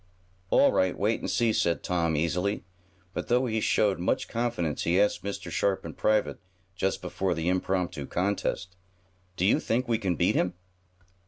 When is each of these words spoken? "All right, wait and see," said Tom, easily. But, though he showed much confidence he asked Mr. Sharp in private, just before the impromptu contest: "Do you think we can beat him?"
"All 0.49 0.71
right, 0.71 0.97
wait 0.97 1.19
and 1.19 1.29
see," 1.29 1.53
said 1.53 1.83
Tom, 1.83 2.15
easily. 2.15 2.63
But, 3.13 3.27
though 3.27 3.45
he 3.45 3.61
showed 3.61 3.99
much 3.99 4.27
confidence 4.27 4.81
he 4.81 4.99
asked 4.99 5.23
Mr. 5.23 5.51
Sharp 5.51 5.85
in 5.85 5.93
private, 5.93 6.39
just 6.75 7.03
before 7.03 7.35
the 7.35 7.47
impromptu 7.49 8.07
contest: 8.07 8.75
"Do 9.37 9.45
you 9.45 9.59
think 9.59 9.87
we 9.87 9.99
can 9.99 10.15
beat 10.15 10.33
him?" 10.33 10.55